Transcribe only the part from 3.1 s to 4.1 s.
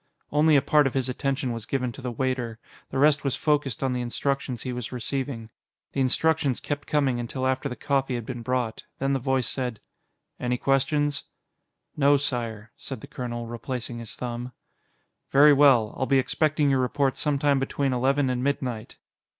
was focused on the